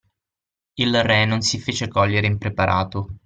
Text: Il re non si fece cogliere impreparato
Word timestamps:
Il 0.79 0.99
re 1.03 1.25
non 1.25 1.41
si 1.41 1.59
fece 1.59 1.87
cogliere 1.87 2.25
impreparato 2.25 3.19